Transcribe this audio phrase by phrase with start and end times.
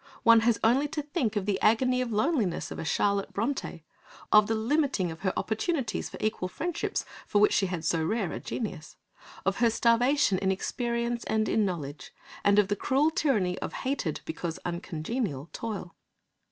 [0.23, 3.83] One has only to think of the agony of loneliness of a Charlotte Brontë,
[4.31, 8.31] of the limiting of her opportunities for equal friendships, for which she had so rare
[8.31, 8.95] a genius,
[9.45, 12.11] of her starvation in experience and in knowledge,
[12.43, 15.93] and of the cruel tyranny of hated, because uncongenial, toil.